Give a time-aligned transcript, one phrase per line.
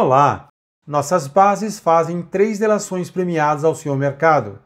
[0.00, 0.46] Olá!
[0.86, 4.60] Nossas bases fazem três delações premiadas ao senhor mercado.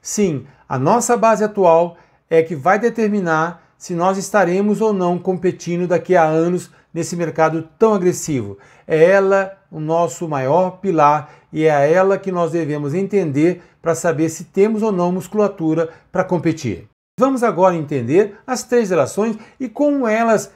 [0.00, 1.96] Sim, a nossa base atual
[2.30, 7.68] é que vai determinar se nós estaremos ou não competindo daqui a anos nesse mercado
[7.76, 8.58] tão agressivo.
[8.86, 13.92] É ela o nosso maior pilar e é a ela que nós devemos entender para
[13.92, 16.86] saber se temos ou não musculatura para competir.
[17.18, 20.52] Vamos agora entender as três relações e como elas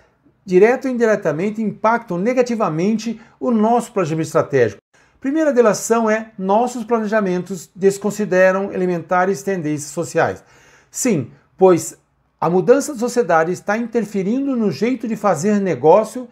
[0.50, 4.82] direto ou indiretamente, impactam negativamente o nosso planejamento estratégico.
[5.20, 10.42] Primeira delação é nossos planejamentos desconsideram elementares tendências sociais.
[10.90, 11.96] Sim, pois
[12.40, 16.28] a mudança da sociedade está interferindo no jeito de fazer negócio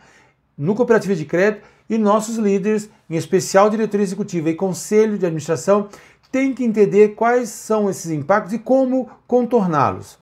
[0.57, 5.89] no cooperativo de crédito e nossos líderes, em especial diretoria executiva e conselho de administração,
[6.33, 10.19] têm que entender quais são esses impactos e como contorná-los.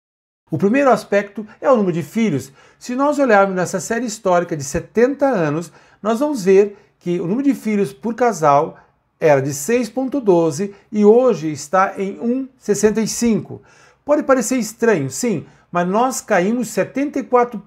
[0.51, 2.51] O primeiro aspecto é o número de filhos.
[2.77, 5.71] Se nós olharmos nessa série histórica de 70 anos,
[6.03, 8.77] nós vamos ver que o número de filhos por casal
[9.19, 12.19] era de 6,12 e hoje está em
[12.59, 13.59] 1,65.
[14.05, 17.59] Pode parecer estranho, sim, mas nós caímos 74%,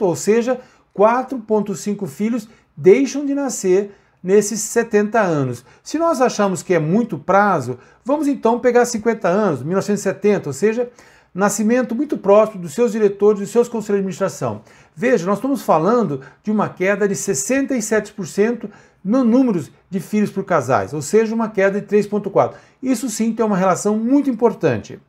[0.00, 0.58] ou seja,
[0.96, 5.62] 4,5 filhos deixam de nascer nesses 70 anos.
[5.82, 10.90] Se nós achamos que é muito prazo, vamos então pegar 50 anos, 1970, ou seja,
[11.34, 14.62] nascimento muito próximo dos seus diretores e dos seus conselhos de administração.
[14.94, 18.68] Veja, nós estamos falando de uma queda de 67%
[19.04, 22.54] no número de filhos por casais, ou seja, uma queda de 3,4.
[22.82, 25.00] Isso sim tem uma relação muito importante.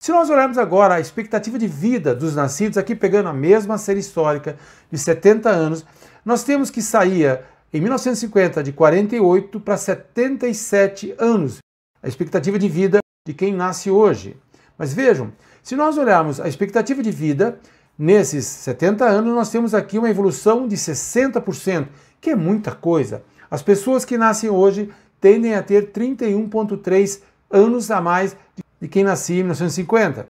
[0.00, 4.00] Se nós olharmos agora a expectativa de vida dos nascidos, aqui pegando a mesma série
[4.00, 4.56] histórica
[4.90, 5.84] de 70 anos,
[6.24, 7.40] nós temos que sair
[7.72, 11.58] em 1950 de 48 para 77 anos,
[12.02, 14.36] a expectativa de vida de quem nasce hoje.
[14.76, 15.32] Mas vejam,
[15.64, 17.58] se nós olharmos a expectativa de vida,
[17.98, 21.88] nesses 70 anos, nós temos aqui uma evolução de 60%,
[22.20, 23.22] que é muita coisa.
[23.50, 28.36] As pessoas que nascem hoje tendem a ter 31,3 anos a mais
[28.78, 30.26] de quem nascia em 1950.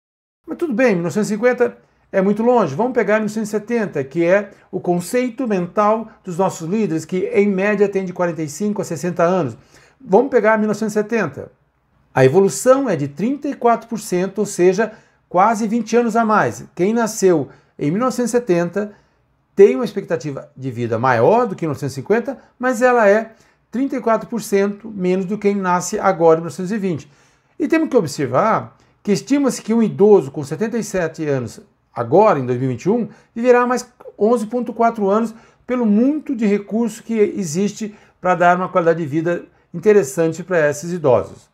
[0.48, 1.78] Mas tudo bem, 1950
[2.12, 2.74] é muito longe.
[2.74, 8.04] Vamos pegar 1970, que é o conceito mental dos nossos líderes, que em média tem
[8.04, 9.56] de 45 a 60 anos.
[10.02, 11.52] Vamos pegar 1970.
[12.16, 14.92] A evolução é de 34%, ou seja,
[15.30, 16.66] quase 20 anos a mais.
[16.76, 18.92] Quem nasceu em 1970
[19.56, 23.34] tem uma expectativa de vida maior do que em 1950, mas ela é
[23.72, 27.10] 34% menos do que quem nasce agora em 1920.
[27.60, 31.62] E temos que observar que estima-se que um idoso com 77 anos,
[31.94, 35.36] agora em 2021, viverá mais 11,4 anos
[35.68, 40.92] pelo muito de recurso que existe para dar uma qualidade de vida interessante para esses
[40.92, 41.50] idosos.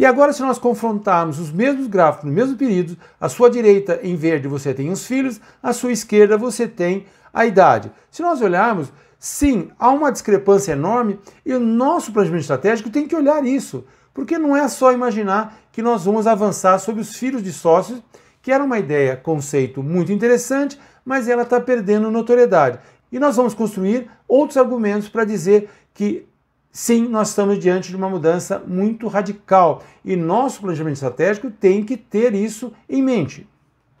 [0.00, 4.16] E agora, se nós confrontarmos os mesmos gráficos no mesmo período, à sua direita em
[4.16, 7.92] verde você tem os filhos, à sua esquerda você tem a idade.
[8.10, 13.14] Se nós olharmos, sim, há uma discrepância enorme e o nosso planejamento estratégico tem que
[13.14, 13.84] olhar isso,
[14.14, 18.02] porque não é só imaginar que nós vamos avançar sobre os filhos de sócios,
[18.40, 22.78] que era uma ideia, conceito muito interessante, mas ela está perdendo notoriedade.
[23.12, 26.26] E nós vamos construir outros argumentos para dizer que
[26.72, 31.96] Sim, nós estamos diante de uma mudança muito radical e nosso planejamento estratégico tem que
[31.96, 33.48] ter isso em mente.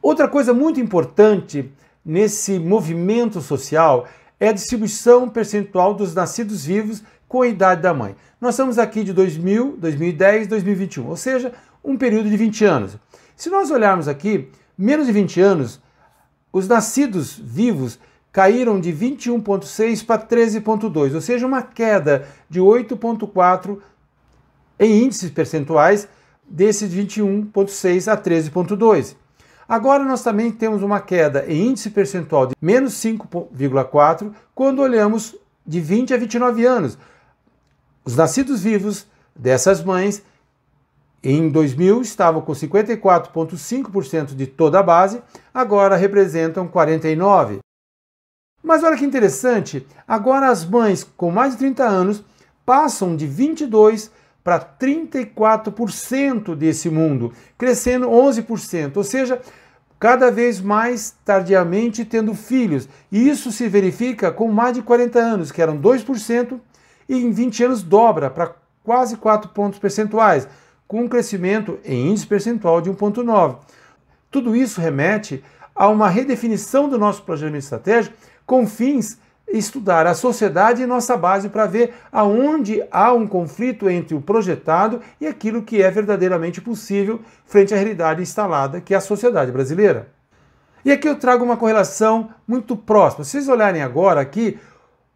[0.00, 1.68] Outra coisa muito importante
[2.04, 4.06] nesse movimento social
[4.38, 8.14] é a distribuição percentual dos nascidos vivos com a idade da mãe.
[8.40, 11.52] Nós estamos aqui de 2000, 2010, 2021, ou seja,
[11.84, 12.96] um período de 20 anos.
[13.34, 14.48] Se nós olharmos aqui,
[14.78, 15.80] menos de 20 anos,
[16.52, 17.98] os nascidos vivos
[18.32, 23.78] caíram de 21,6 para 13,2, ou seja, uma queda de 8,4
[24.78, 26.08] em índices percentuais
[26.48, 29.16] desses 21,6 a 13,2.
[29.68, 35.80] Agora nós também temos uma queda em índice percentual de menos 5,4 quando olhamos de
[35.80, 36.98] 20 a 29 anos.
[38.04, 40.22] Os nascidos vivos dessas mães
[41.22, 47.60] em 2000 estavam com 54,5% de toda a base, agora representam 49%.
[48.62, 52.24] Mas olha que interessante, agora as mães com mais de 30 anos
[52.64, 54.10] passam de 22
[54.44, 59.40] para 34% desse mundo, crescendo 11%, ou seja,
[59.98, 62.88] cada vez mais tardiamente tendo filhos.
[63.12, 66.58] E isso se verifica com mais de 40 anos, que eram 2%,
[67.08, 70.48] e em 20 anos dobra para quase 4 pontos percentuais,
[70.86, 73.58] com um crescimento em índice percentual de 1,9.
[74.30, 78.16] Tudo isso remete a uma redefinição do nosso planejamento estratégico
[78.50, 79.16] com fins
[79.46, 85.00] estudar a sociedade e nossa base para ver aonde há um conflito entre o projetado
[85.20, 90.08] e aquilo que é verdadeiramente possível frente à realidade instalada, que é a sociedade brasileira.
[90.84, 93.22] E aqui eu trago uma correlação muito próxima.
[93.22, 94.58] Se vocês olharem agora aqui,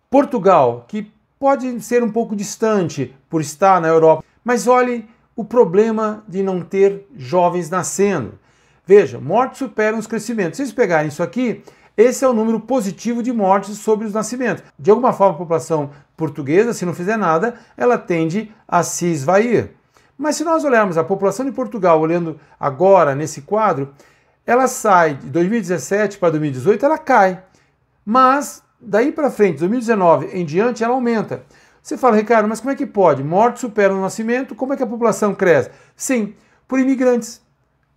[0.08, 6.22] Portugal, que pode ser um pouco distante por estar na Europa, mas olhe o problema
[6.28, 8.38] de não ter jovens nascendo.
[8.86, 10.56] Veja, mortes superam os crescimentos.
[10.56, 11.64] Se vocês pegarem isso aqui,
[11.96, 14.64] esse é o número positivo de mortes sobre os nascimentos.
[14.78, 19.70] De alguma forma, a população portuguesa, se não fizer nada, ela tende a se esvair.
[20.18, 23.92] Mas se nós olharmos a população de Portugal, olhando agora nesse quadro,
[24.46, 27.42] ela sai de 2017 para 2018, ela cai.
[28.04, 31.42] Mas daí para frente, 2019 em diante, ela aumenta.
[31.82, 33.22] Você fala, Ricardo, mas como é que pode?
[33.22, 35.70] Morte supera o nascimento, como é que a população cresce?
[35.94, 36.34] Sim,
[36.66, 37.43] por imigrantes.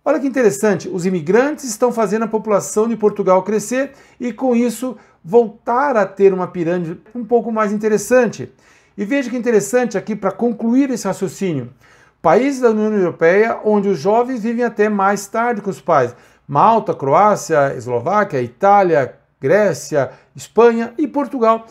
[0.08, 4.96] Olha que interessante, os imigrantes estão fazendo a população de Portugal crescer e com isso
[5.22, 8.50] voltar a ter uma pirâmide um pouco mais interessante.
[8.96, 11.68] E veja que interessante aqui para concluir esse raciocínio.
[12.22, 16.16] Países da União Europeia onde os jovens vivem até mais tarde que os pais.
[16.48, 21.66] Malta, Croácia, Eslováquia, Itália, Grécia, Espanha e Portugal.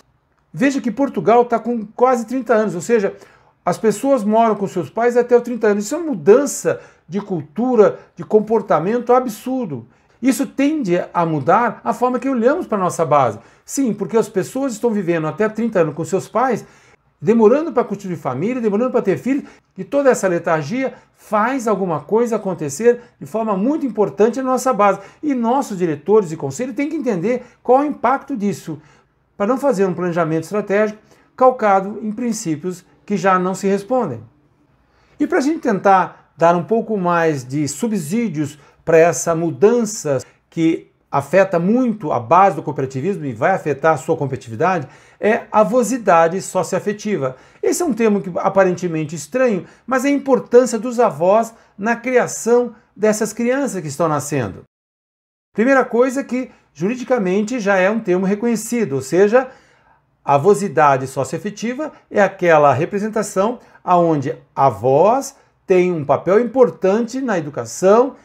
[0.54, 3.16] Veja que Portugal está com quase 30 anos, ou seja,
[3.66, 5.86] as pessoas moram com seus pais até os 30 anos.
[5.86, 9.88] Isso é uma mudança de cultura, de comportamento absurdo.
[10.21, 13.39] Isso tende a mudar a forma que olhamos para a nossa base.
[13.63, 16.65] Sim, porque as pessoas estão vivendo até 30 anos com seus pais,
[17.21, 19.44] demorando para construir família, demorando para ter filhos,
[19.77, 25.00] e toda essa letargia faz alguma coisa acontecer de forma muito importante na nossa base.
[25.21, 28.81] E nossos diretores e conselhos têm que entender qual é o impacto disso
[29.36, 31.00] para não fazer um planejamento estratégico
[31.36, 34.24] calcado em princípios que já não se respondem.
[35.19, 40.19] E para a gente tentar dar um pouco mais de subsídios para essa mudança
[40.50, 44.88] que afeta muito a base do cooperativismo e vai afetar a sua competitividade,
[45.19, 47.36] é a avosidade socioafetiva.
[47.63, 52.75] Esse é um termo que aparentemente estranho, mas é a importância dos avós na criação
[52.95, 54.63] dessas crianças que estão nascendo.
[55.54, 59.50] Primeira coisa que juridicamente já é um termo reconhecido, ou seja,
[60.24, 65.36] a avosidade socioafetiva é aquela representação aonde a voz
[65.68, 68.16] tem um papel importante na educação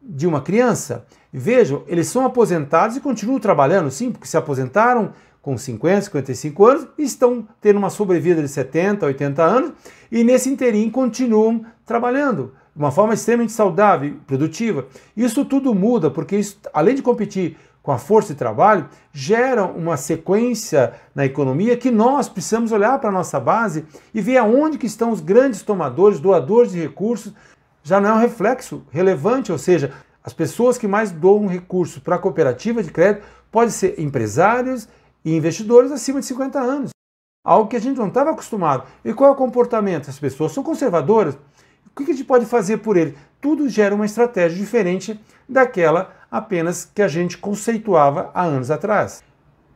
[0.00, 1.06] de uma criança.
[1.32, 6.86] Vejam, eles são aposentados e continuam trabalhando, sim, porque se aposentaram com 50, 55 anos
[6.98, 9.72] e estão tendo uma sobrevida de 70, 80 anos
[10.10, 14.86] e nesse interim continuam trabalhando de uma forma extremamente saudável e produtiva.
[15.16, 19.96] Isso tudo muda porque isso, além de competir com a força de trabalho, gera uma
[19.96, 23.84] sequência na economia que nós precisamos olhar para a nossa base
[24.14, 27.34] e ver aonde que estão os grandes tomadores, doadores de recursos.
[27.82, 29.92] Já não é um reflexo relevante, ou seja,
[30.22, 34.88] as pessoas que mais doam recursos para a cooperativa de crédito podem ser empresários
[35.24, 36.90] e investidores acima de 50 anos.
[37.44, 38.84] Algo que a gente não estava acostumado.
[39.04, 40.08] E qual é o comportamento?
[40.08, 41.36] As pessoas são conservadoras.
[41.86, 43.16] O que a gente pode fazer por ele?
[43.40, 49.22] Tudo gera uma estratégia diferente daquela apenas que a gente conceituava há anos atrás.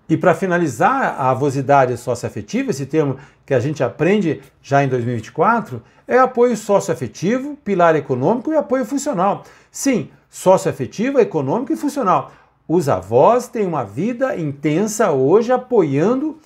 [0.09, 5.83] E para finalizar a avosidade socioafetiva, esse termo que a gente aprende já em 2024,
[6.09, 9.45] é apoio socioafetivo, pilar econômico e apoio funcional.
[9.71, 12.33] Sim, socioafetivo, econômico e funcional.
[12.67, 16.39] Os avós têm uma vida intensa hoje apoiando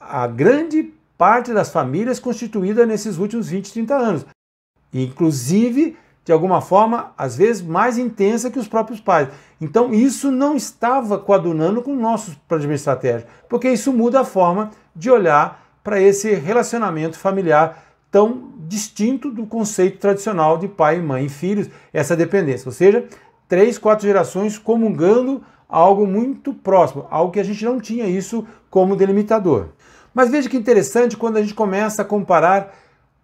[0.00, 4.26] a grande parte das famílias constituída nesses últimos 20, 30 anos.
[4.92, 9.28] Inclusive de alguma forma, às vezes mais intensa que os próprios pais.
[9.60, 14.70] Então, isso não estava coadunando com o nosso planejamento estratégico, porque isso muda a forma
[14.94, 21.28] de olhar para esse relacionamento familiar tão distinto do conceito tradicional de pai, mãe e
[21.28, 22.68] filhos, essa dependência.
[22.68, 23.04] Ou seja,
[23.48, 28.96] três, quatro gerações comungando algo muito próximo, algo que a gente não tinha isso como
[28.96, 29.68] delimitador.
[30.12, 32.74] Mas veja que interessante quando a gente começa a comparar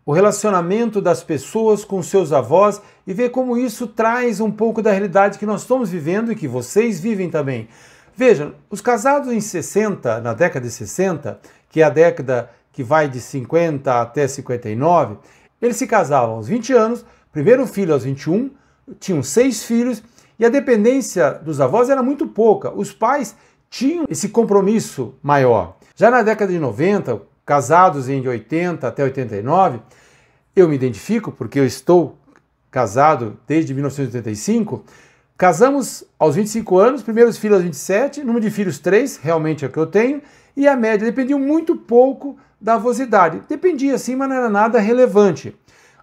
[0.06, 4.92] o relacionamento das pessoas com seus avós e ver como isso traz um pouco da
[4.92, 7.68] realidade que nós estamos vivendo e que vocês vivem também.
[8.14, 13.08] Vejam, os casados em 60, na década de 60, que é a década que vai
[13.08, 15.16] de 50 até 59,
[15.60, 18.50] eles se casavam aos 20 anos, primeiro filho aos 21,
[19.00, 20.04] tinham seis filhos
[20.38, 22.72] e a dependência dos avós era muito pouca.
[22.72, 23.34] Os pais
[23.68, 25.76] tinham esse compromisso maior.
[25.96, 29.78] Já na década de 90, casados em 80 até 89,
[30.54, 32.18] eu me identifico porque eu estou
[32.70, 34.84] casado desde 1985.
[35.38, 39.70] Casamos aos 25 anos, primeiros filhos aos 27, número de filhos 3, realmente é o
[39.70, 40.20] que eu tenho,
[40.56, 43.42] e a média dependia muito pouco da avosidade.
[43.48, 45.54] Dependia sim, mas não era nada relevante.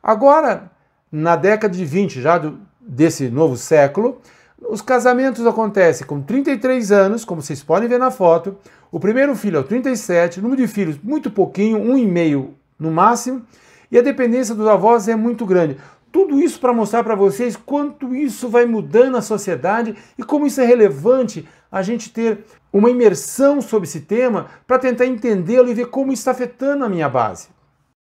[0.01, 0.71] Agora,
[1.11, 4.21] na década de 20, já do, desse novo século,
[4.69, 8.57] os casamentos acontecem com 33 anos, como vocês podem ver na foto.
[8.91, 13.43] O primeiro filho aos 37, número de filhos muito pouquinho, um e meio no máximo,
[13.91, 15.77] e a dependência dos avós é muito grande.
[16.11, 20.61] tudo isso para mostrar para vocês quanto isso vai mudando a sociedade e como isso
[20.61, 25.87] é relevante a gente ter uma imersão sobre esse tema para tentar entendê-lo e ver
[25.87, 27.47] como isso está afetando a minha base.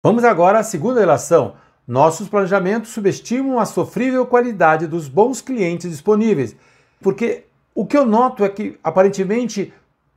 [0.04, 1.54] Vamos agora à segunda relação.
[1.87, 6.57] Nossos planejamentos subestimam a sofrível qualidade dos bons clientes disponíveis,
[7.00, 9.73] porque o que eu noto é que aparentemente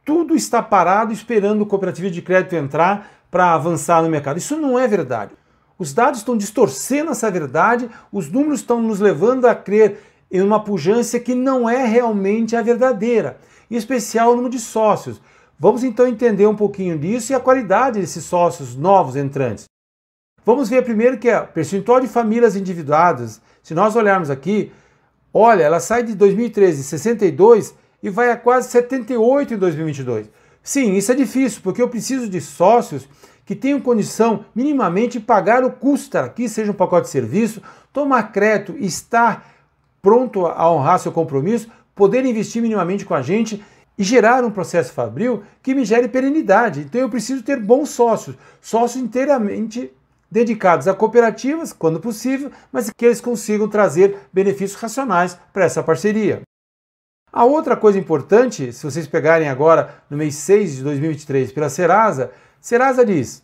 [0.06, 4.38] tudo está parado esperando o cooperativo de crédito entrar para avançar no mercado.
[4.38, 5.34] Isso não é verdade.
[5.78, 10.00] Os dados estão distorcendo essa verdade, os números estão nos levando a crer
[10.32, 13.38] em uma pujança que não é realmente a verdadeira,
[13.70, 15.22] em especial o número de sócios.
[15.60, 19.66] Vamos então entender um pouquinho disso e a qualidade desses sócios novos entrantes.
[20.48, 24.72] Vamos ver primeiro que a percentual de famílias endividadas, se nós olharmos aqui,
[25.34, 30.32] olha, ela sai de 2013 62 e vai a quase 78 em 2022.
[30.64, 33.10] Sim, isso é difícil, porque eu preciso de sócios
[33.46, 37.62] que tenham condição minimamente pagar o custo aqui, seja um pacote de serviço,
[37.92, 39.46] tomar crédito estar
[40.02, 43.62] pronto a honrar seu compromisso, poder investir minimamente com a gente
[43.98, 46.80] e gerar um processo fabril que me gere perenidade.
[46.80, 49.92] Então eu preciso ter bons sócios, sócios inteiramente
[50.30, 56.42] dedicados a cooperativas, quando possível, mas que eles consigam trazer benefícios racionais para essa parceria.
[57.32, 62.32] A outra coisa importante, se vocês pegarem agora no mês 6 de 2023 pela Serasa,
[62.60, 63.44] Serasa diz: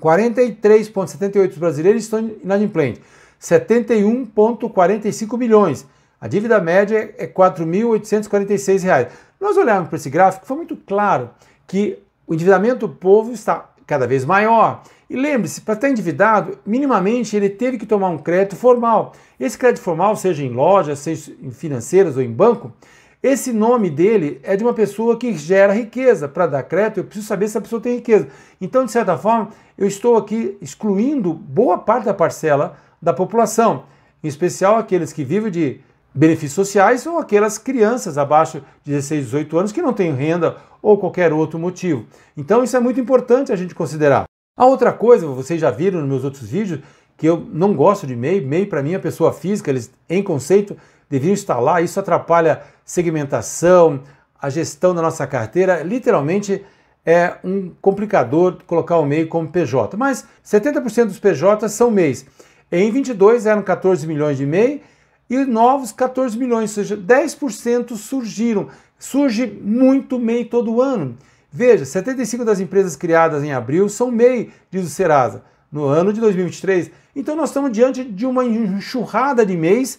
[0.00, 3.02] 43,78 brasileiros estão inadimplentes,
[3.40, 5.86] 71,45 milhões.
[6.20, 9.08] A dívida média é R$ 4.846.
[9.40, 11.30] Nós olharmos para esse gráfico, foi muito claro
[11.66, 14.82] que o endividamento do povo está cada vez maior.
[15.10, 19.12] E lembre-se, para estar endividado, minimamente ele teve que tomar um crédito formal.
[19.40, 22.72] Esse crédito formal, seja em lojas, seja em financeiras ou em banco,
[23.20, 26.28] esse nome dele é de uma pessoa que gera riqueza.
[26.28, 28.28] Para dar crédito, eu preciso saber se a pessoa tem riqueza.
[28.60, 33.86] Então, de certa forma, eu estou aqui excluindo boa parte da parcela da população,
[34.22, 35.80] em especial aqueles que vivem de
[36.14, 40.96] benefícios sociais ou aquelas crianças abaixo de 16, 18 anos que não têm renda ou
[40.96, 42.06] qualquer outro motivo.
[42.36, 44.29] Então, isso é muito importante a gente considerar.
[44.60, 46.80] A outra coisa, vocês já viram nos meus outros vídeos,
[47.16, 48.42] que eu não gosto de MEI.
[48.42, 50.76] MEI, para mim, é pessoa física, eles, em conceito,
[51.08, 51.80] deviam estar lá.
[51.80, 54.02] Isso atrapalha segmentação,
[54.38, 55.82] a gestão da nossa carteira.
[55.82, 56.62] Literalmente
[57.06, 59.96] é um complicador colocar o MEI como PJ.
[59.96, 62.26] Mas 70% dos PJs são MEIs.
[62.70, 64.82] Em 22 eram 14 milhões de MEI
[65.30, 68.68] e novos 14 milhões, ou seja, 10% surgiram.
[68.98, 71.16] Surge muito MEI todo ano.
[71.52, 76.20] Veja, 75 das empresas criadas em abril são MEI, diz o Serasa, no ano de
[76.20, 76.90] 2023.
[77.14, 79.98] Então nós estamos diante de uma enxurrada de MEIs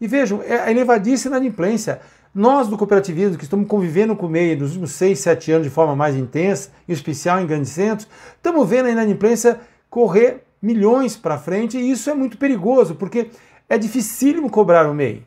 [0.00, 2.00] e vejam, é a elevadíssima inadimplência.
[2.34, 5.72] Nós do cooperativismo, que estamos convivendo com o MEI nos últimos 6, 7 anos de
[5.72, 11.38] forma mais intensa, em especial em grandes centros, estamos vendo a inadimplência correr milhões para
[11.38, 13.30] frente e isso é muito perigoso, porque
[13.68, 15.24] é dificílimo cobrar o MEI.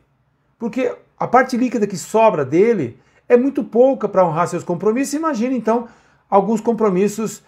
[0.58, 2.98] Porque a parte líquida que sobra dele
[3.32, 5.14] é muito pouca para honrar seus compromissos.
[5.14, 5.88] Imagina então
[6.28, 7.42] alguns compromissos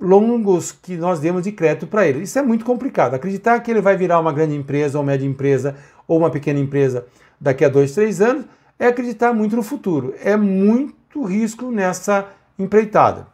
[0.00, 2.22] longos que nós demos de crédito para ele.
[2.22, 3.14] Isso é muito complicado.
[3.14, 7.06] Acreditar que ele vai virar uma grande empresa ou média empresa ou uma pequena empresa
[7.40, 8.46] daqui a dois, três anos
[8.78, 10.14] é acreditar muito no futuro.
[10.22, 12.26] É muito risco nessa
[12.58, 13.26] empreitada.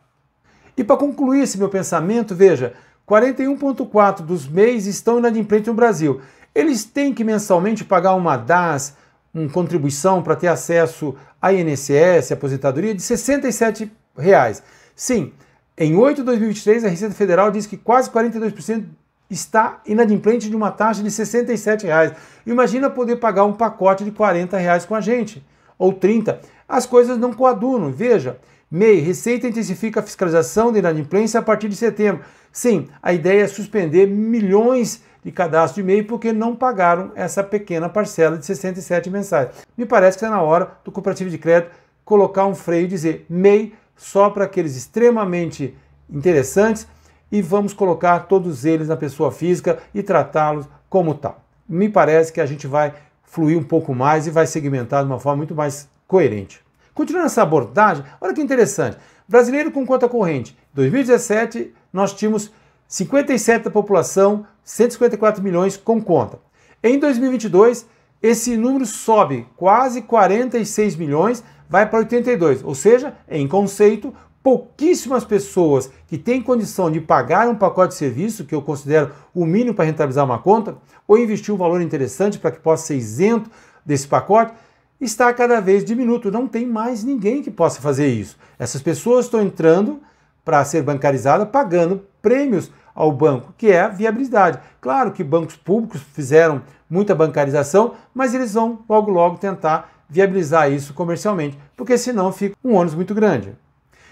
[0.76, 2.72] E para concluir esse meu pensamento, veja,
[3.08, 6.20] 41,4% dos MEIs estão inadimplentes no Brasil.
[6.54, 8.96] Eles têm que mensalmente pagar uma DAS,
[9.35, 14.62] uma contribuição para ter acesso à INSS, aposentadoria, de 67 reais.
[14.95, 15.33] Sim,
[15.76, 18.85] em 8 de 2023, a Receita Federal diz que quase 42%
[19.29, 22.12] está inadimplente de uma taxa de 67 reais.
[22.47, 25.45] Imagina poder pagar um pacote de 40 reais com a gente,
[25.76, 26.41] ou 30.
[26.69, 27.91] As coisas não coadunam.
[27.91, 28.38] Veja,
[28.71, 32.25] MEI, Receita intensifica a fiscalização da inadimplência a partir de setembro.
[32.54, 37.88] Sim, a ideia é suspender milhões de cadastros de MEI porque não pagaram essa pequena
[37.88, 39.49] parcela de 67 mensais.
[39.76, 41.73] Me parece que está na hora do cooperativo de crédito
[42.04, 45.76] colocar um freio e dizer MEI só para aqueles extremamente
[46.08, 46.87] interessantes
[47.32, 51.42] e vamos colocar todos eles na pessoa física e tratá-los como tal.
[51.68, 52.94] Me parece que a gente vai
[53.25, 56.61] fluir um pouco mais e vai segmentar de uma forma muito mais coerente.
[56.94, 58.96] Continuando essa abordagem, olha que interessante.
[59.26, 60.56] Brasileiro com conta corrente.
[60.73, 62.50] 2017, nós tínhamos
[62.88, 66.40] 57 da população, 154 milhões com conta.
[66.82, 67.86] Em 2022,
[68.20, 72.64] esse número sobe quase 46 milhões, vai para 82.
[72.64, 78.44] Ou seja, em conceito, pouquíssimas pessoas que têm condição de pagar um pacote de serviço,
[78.44, 82.50] que eu considero o mínimo para rentabilizar uma conta, ou investir um valor interessante para
[82.50, 83.48] que possa ser isento
[83.86, 84.52] desse pacote,
[85.00, 86.30] está cada vez diminuto.
[86.30, 88.36] Não tem mais ninguém que possa fazer isso.
[88.58, 90.00] Essas pessoas estão entrando
[90.44, 94.58] para ser bancarizadas pagando prêmios ao banco, que é a viabilidade.
[94.80, 100.94] Claro que bancos públicos fizeram muita bancarização, mas eles vão logo logo tentar viabilizar isso
[100.94, 103.56] comercialmente, porque senão fica um ônus muito grande.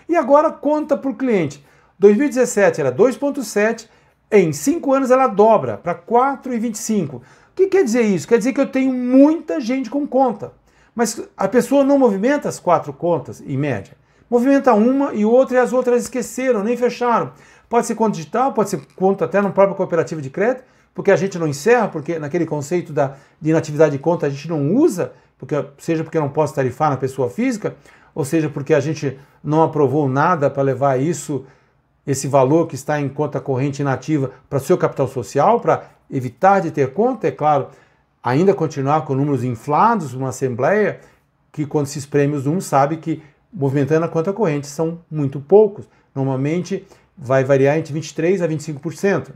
[0.08, 1.64] E agora conta por cliente.
[1.98, 3.88] 2017 era 2,7,
[4.30, 7.14] em 5 anos ela dobra para 4,25.
[7.16, 7.22] O
[7.54, 8.26] que quer dizer isso?
[8.26, 10.52] Quer dizer que eu tenho muita gente com conta.
[10.94, 13.94] Mas a pessoa não movimenta as quatro contas, em média.
[14.32, 17.32] Movimenta uma e outra e as outras esqueceram, nem fecharam.
[17.68, 21.16] Pode ser conta digital, pode ser conta até no próprio cooperativo de crédito, porque a
[21.16, 25.12] gente não encerra, porque naquele conceito da, de inatividade de conta a gente não usa,
[25.36, 27.76] porque, seja porque não posso tarifar na pessoa física,
[28.14, 31.44] ou seja porque a gente não aprovou nada para levar isso,
[32.06, 36.70] esse valor que está em conta corrente inativa para seu capital social, para evitar de
[36.70, 37.68] ter conta, é claro,
[38.22, 41.00] ainda continuar com números inflados, uma assembleia
[41.52, 43.22] que quando se espreme os números sabe que
[43.52, 45.88] movimentando a conta corrente são muito poucos.
[46.14, 49.30] Normalmente vai variar entre 23% a 25%.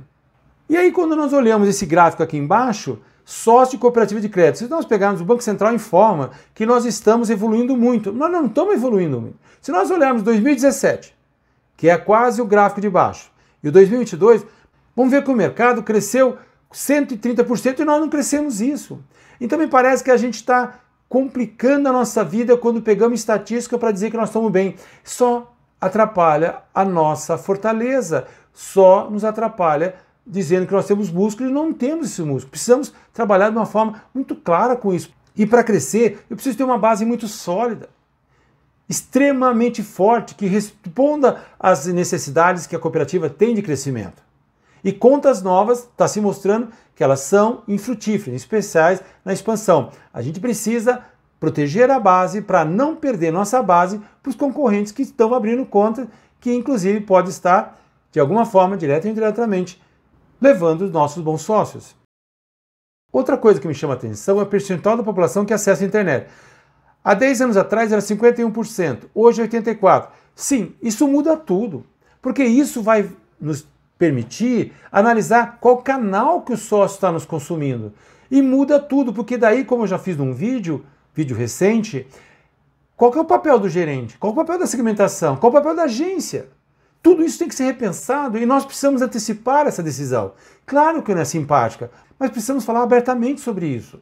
[0.68, 4.84] E aí quando nós olhamos esse gráfico aqui embaixo, sócio cooperativa de crédito, se nós
[4.84, 8.12] pegarmos o Banco Central informa que nós estamos evoluindo muito.
[8.12, 9.36] Nós não estamos evoluindo muito.
[9.60, 11.14] Se nós olharmos 2017,
[11.76, 13.30] que é quase o gráfico de baixo,
[13.62, 14.46] e o 2022,
[14.94, 16.38] vamos ver que o mercado cresceu
[16.72, 19.02] 130% e nós não crescemos isso.
[19.40, 23.92] Então me parece que a gente está complicando a nossa vida quando pegamos estatística para
[23.92, 24.76] dizer que nós estamos bem.
[25.04, 29.94] Só atrapalha a nossa fortaleza, só nos atrapalha
[30.26, 32.50] dizendo que nós temos músculo e não temos esse músculo.
[32.50, 35.10] Precisamos trabalhar de uma forma muito clara com isso.
[35.36, 37.88] E para crescer, eu preciso ter uma base muito sólida,
[38.88, 44.22] extremamente forte, que responda às necessidades que a cooperativa tem de crescimento.
[44.82, 49.92] E contas novas está se mostrando que elas são infrutíferas, especiais na expansão.
[50.12, 51.04] A gente precisa
[51.38, 56.08] proteger a base para não perder nossa base para os concorrentes que estão abrindo conta,
[56.40, 57.78] que inclusive pode estar,
[58.10, 59.80] de alguma forma, direta ou indiretamente,
[60.40, 61.94] levando os nossos bons sócios.
[63.12, 65.86] Outra coisa que me chama a atenção é o percentual da população que acessa a
[65.86, 66.30] internet.
[67.04, 70.08] Há 10 anos atrás era 51%, hoje é 84%.
[70.34, 71.84] Sim, isso muda tudo,
[72.22, 73.66] porque isso vai nos
[73.98, 77.92] permitir analisar qual canal que o sócio está nos consumindo.
[78.30, 82.06] E muda tudo, porque daí, como eu já fiz num vídeo, vídeo recente,
[82.96, 84.18] qual é o papel do gerente?
[84.18, 85.36] Qual é o papel da segmentação?
[85.36, 86.48] Qual é o papel da agência?
[87.02, 90.32] Tudo isso tem que ser repensado e nós precisamos antecipar essa decisão.
[90.64, 94.00] Claro que não é simpática, mas precisamos falar abertamente sobre isso.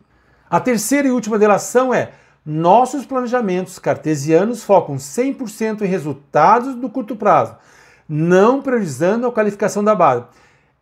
[0.48, 2.12] A terceira e última delação é:
[2.46, 7.56] nossos planejamentos cartesianos focam 100% em resultados do curto prazo,
[8.08, 10.24] não priorizando a qualificação da base.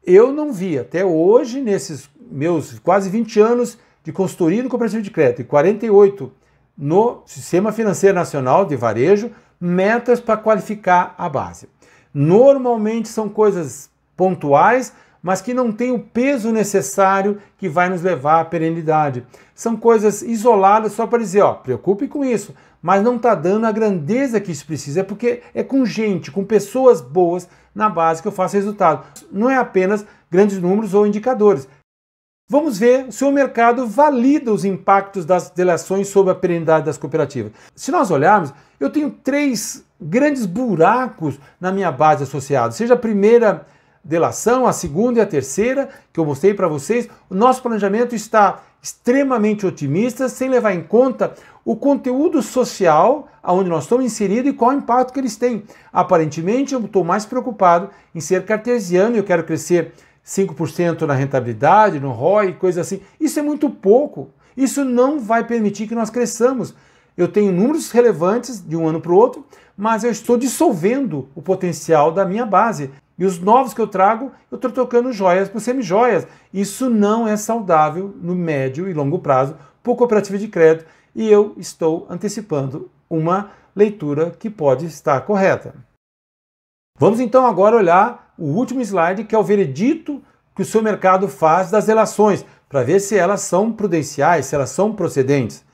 [0.04, 5.10] Eu não vi até hoje, nesses meus quase 20 anos de consultoria no cooperativo de
[5.10, 6.32] crédito e 48
[6.76, 9.30] no Sistema Financeiro Nacional de Varejo,
[9.60, 11.68] metas para qualificar a base.
[12.12, 18.40] Normalmente são coisas pontuais, mas que não têm o peso necessário que vai nos levar
[18.40, 19.24] à perenidade.
[19.54, 23.72] São coisas isoladas só para dizer, ó, preocupe com isso, mas não está dando a
[23.72, 25.00] grandeza que isso precisa.
[25.00, 29.06] É porque é com gente, com pessoas boas na base que eu faço resultado.
[29.30, 31.68] Não é apenas grandes números ou indicadores.
[32.50, 37.52] Vamos ver se o mercado valida os impactos das delações sobre a perenidade das cooperativas.
[37.74, 42.72] Se nós olharmos, eu tenho três grandes buracos na minha base associada.
[42.72, 43.64] Seja a primeira
[44.04, 48.60] delação, a segunda e a terceira, que eu mostrei para vocês, o nosso planejamento está
[48.82, 54.70] extremamente otimista, sem levar em conta o conteúdo social aonde nós estamos inseridos e qual
[54.70, 55.64] o impacto que eles têm.
[55.92, 59.92] Aparentemente, eu estou mais preocupado em ser cartesiano e eu quero crescer
[60.24, 63.00] 5% na rentabilidade, no ROI, coisa assim.
[63.20, 64.30] Isso é muito pouco.
[64.56, 66.74] Isso não vai permitir que nós cresçamos.
[67.16, 69.44] Eu tenho números relevantes de um ano para o outro,
[69.76, 72.90] mas eu estou dissolvendo o potencial da minha base.
[73.18, 76.26] E os novos que eu trago, eu estou trocando joias por semijoias.
[76.52, 81.54] Isso não é saudável no médio e longo prazo por cooperativa de crédito e eu
[81.56, 85.74] estou antecipando uma leitura que pode estar correta.
[86.98, 90.22] Vamos então agora olhar o último slide, que é o veredito
[90.54, 94.70] que o seu mercado faz das relações, para ver se elas são prudenciais, se elas
[94.70, 95.64] são procedentes.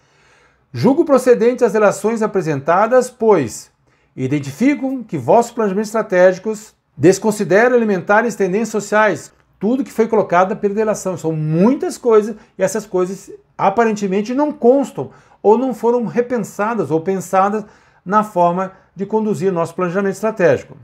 [0.72, 3.70] Julgo procedentes as relações apresentadas, pois
[4.14, 11.16] identificam que vossos planejamentos estratégicos desconsideram elementares tendências sociais, tudo que foi colocado pela delação.
[11.16, 15.10] São muitas coisas e essas coisas aparentemente não constam
[15.42, 17.64] ou não foram repensadas ou pensadas
[18.04, 20.76] na forma de conduzir nosso planejamento estratégico.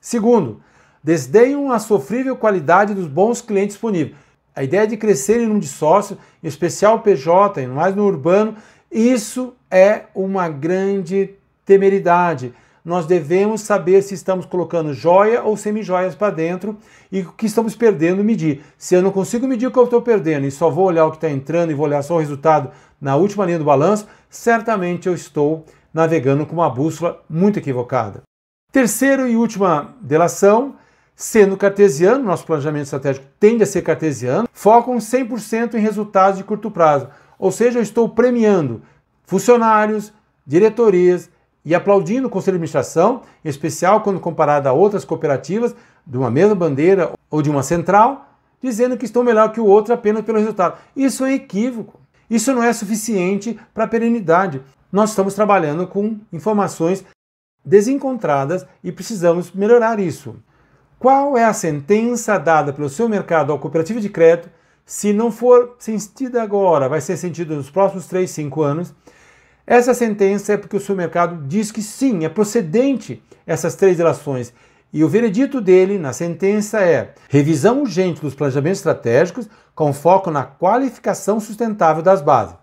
[0.00, 0.60] Segundo,
[1.04, 4.16] desdenham a sofrível qualidade dos bons clientes disponíveis.
[4.54, 8.56] A ideia de crescer em número de sócio, em especial PJ, mais no urbano,
[8.90, 12.52] isso é uma grande temeridade.
[12.82, 16.78] nós devemos saber se estamos colocando joia ou semi-joias para dentro
[17.12, 18.62] e o que estamos perdendo medir.
[18.78, 21.10] Se eu não consigo medir o que eu estou perdendo e só vou olhar o
[21.10, 22.70] que está entrando e vou olhar só o resultado
[23.00, 28.22] na última linha do balanço, certamente eu estou navegando com uma bússola muito equivocada.
[28.72, 30.76] Terceiro e última delação,
[31.16, 36.70] sendo cartesiano, nosso planejamento estratégico tende a ser cartesiano, focam 100% em resultados de curto
[36.70, 37.08] prazo.
[37.38, 38.82] Ou seja, eu estou premiando
[39.24, 40.12] funcionários,
[40.46, 41.30] diretorias
[41.64, 45.74] e aplaudindo o conselho de administração, em especial quando comparado a outras cooperativas
[46.06, 48.28] de uma mesma bandeira ou de uma central,
[48.62, 50.78] dizendo que estão melhor que o outro apenas pelo resultado.
[50.96, 51.99] Isso é equívoco.
[52.30, 54.62] Isso não é suficiente para a perenidade.
[54.92, 57.04] Nós estamos trabalhando com informações
[57.64, 60.36] desencontradas e precisamos melhorar isso.
[60.98, 64.50] Qual é a sentença dada pelo seu mercado ao cooperativo de crédito?
[64.84, 68.94] Se não for sentida agora, vai ser sentida nos próximos 3, 5 anos.
[69.66, 74.52] Essa sentença é porque o seu mercado diz que sim, é procedente essas três relações.
[74.92, 80.44] E o veredito dele na sentença é: revisão urgente dos planejamentos estratégicos com foco na
[80.44, 82.56] qualificação sustentável das bases.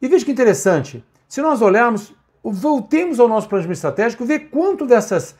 [0.00, 5.34] E veja que interessante, se nós olharmos, voltemos ao nosso planejamento estratégico, ver quanto dessas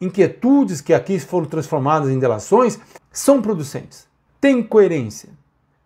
[0.00, 2.80] inquietudes que aqui foram transformadas em delações
[3.12, 4.08] são producentes,
[4.40, 5.28] têm coerência.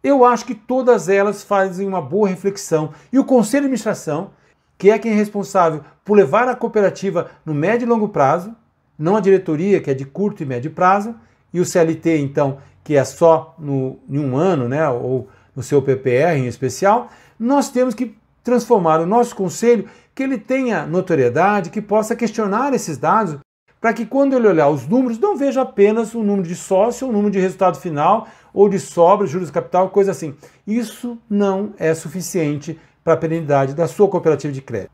[0.02, 4.30] Eu acho que todas elas fazem uma boa reflexão e o conselho de administração,
[4.78, 8.54] que é quem é responsável por levar a cooperativa no médio e longo prazo,
[8.98, 11.14] não a diretoria, que é de curto e médio prazo,
[11.52, 15.80] e o CLT, então, que é só no, em um ano, né, ou no seu
[15.80, 21.82] PPR em especial, nós temos que transformar o nosso conselho que ele tenha notoriedade, que
[21.82, 23.38] possa questionar esses dados,
[23.80, 27.12] para que quando ele olhar os números, não veja apenas o número de sócio, o
[27.12, 30.34] número de resultado final, ou de sobra, juros de capital, coisa assim.
[30.66, 34.90] Isso não é suficiente para a perenidade da sua cooperativa de crédito.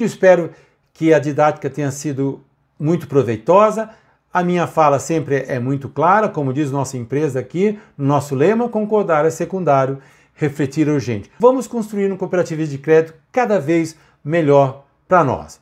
[0.00, 0.50] Eu espero
[0.92, 2.40] que a didática tenha sido
[2.78, 3.90] muito proveitosa.
[4.32, 8.68] A minha fala sempre é muito clara, como diz nossa empresa aqui, no nosso lema,
[8.68, 9.98] concordar é secundário,
[10.34, 11.30] refletir é urgente.
[11.38, 15.60] Vamos construir um cooperativismo de crédito cada vez melhor para nós.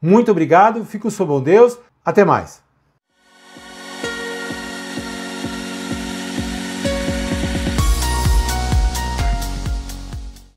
[0.00, 2.65] Muito obrigado, fico sob bom Deus, até mais.